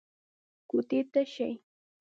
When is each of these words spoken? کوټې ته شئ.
کوټې 0.69 0.99
ته 1.11 1.21
شئ. 1.33 1.51